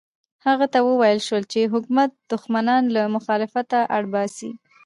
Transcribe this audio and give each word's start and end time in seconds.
هغه 0.45 0.65
ته 0.73 0.79
وویل 0.87 1.19
شول 1.27 1.43
چې 1.51 1.71
حکومت 1.73 2.09
دښمنان 2.31 2.83
له 2.95 3.01
مخالفته 3.15 3.77
اړ 3.95 4.03
باسي. 4.13 4.51